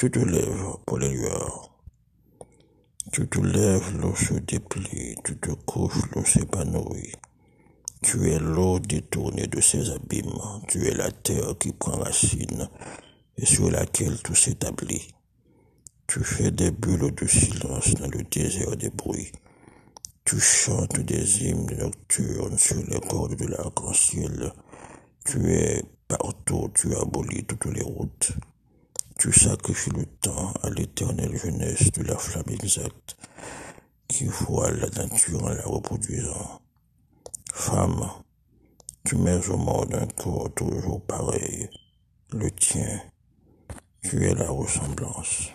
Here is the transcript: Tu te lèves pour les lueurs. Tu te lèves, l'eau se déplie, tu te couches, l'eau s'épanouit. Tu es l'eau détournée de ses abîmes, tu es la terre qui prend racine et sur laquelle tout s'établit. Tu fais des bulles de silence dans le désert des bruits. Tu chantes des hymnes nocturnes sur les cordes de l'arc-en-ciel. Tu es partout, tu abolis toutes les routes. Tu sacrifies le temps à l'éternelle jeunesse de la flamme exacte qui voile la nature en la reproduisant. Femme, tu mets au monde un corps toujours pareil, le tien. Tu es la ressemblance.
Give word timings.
Tu 0.00 0.10
te 0.10 0.18
lèves 0.18 0.78
pour 0.86 0.96
les 0.96 1.10
lueurs. 1.10 1.74
Tu 3.12 3.28
te 3.28 3.38
lèves, 3.38 4.00
l'eau 4.00 4.16
se 4.16 4.32
déplie, 4.32 5.14
tu 5.22 5.36
te 5.36 5.50
couches, 5.50 6.10
l'eau 6.14 6.24
s'épanouit. 6.24 7.12
Tu 8.02 8.30
es 8.30 8.38
l'eau 8.38 8.78
détournée 8.78 9.46
de 9.46 9.60
ses 9.60 9.90
abîmes, 9.90 10.40
tu 10.68 10.86
es 10.86 10.94
la 10.94 11.10
terre 11.12 11.54
qui 11.58 11.74
prend 11.74 11.98
racine 11.98 12.70
et 13.36 13.44
sur 13.44 13.70
laquelle 13.70 14.22
tout 14.22 14.34
s'établit. 14.34 15.06
Tu 16.06 16.24
fais 16.24 16.50
des 16.50 16.70
bulles 16.70 17.14
de 17.14 17.26
silence 17.26 17.92
dans 17.92 18.08
le 18.08 18.22
désert 18.22 18.78
des 18.78 18.88
bruits. 18.88 19.32
Tu 20.24 20.40
chantes 20.40 20.98
des 20.98 21.44
hymnes 21.44 21.76
nocturnes 21.76 22.56
sur 22.56 22.82
les 22.88 23.00
cordes 23.00 23.36
de 23.36 23.48
l'arc-en-ciel. 23.48 24.50
Tu 25.26 25.52
es 25.52 25.84
partout, 26.08 26.70
tu 26.74 26.96
abolis 26.96 27.44
toutes 27.44 27.66
les 27.66 27.82
routes. 27.82 28.32
Tu 29.20 29.34
sacrifies 29.34 29.90
le 29.90 30.06
temps 30.06 30.50
à 30.62 30.70
l'éternelle 30.70 31.36
jeunesse 31.36 31.92
de 31.92 32.02
la 32.04 32.16
flamme 32.16 32.48
exacte 32.48 33.18
qui 34.08 34.24
voile 34.24 34.80
la 34.80 34.88
nature 34.88 35.44
en 35.44 35.50
la 35.50 35.62
reproduisant. 35.62 36.62
Femme, 37.52 38.08
tu 39.04 39.16
mets 39.16 39.46
au 39.50 39.58
monde 39.58 39.94
un 39.94 40.06
corps 40.06 40.48
toujours 40.54 41.04
pareil, 41.04 41.68
le 42.32 42.50
tien. 42.50 43.02
Tu 44.02 44.24
es 44.24 44.34
la 44.34 44.48
ressemblance. 44.48 45.50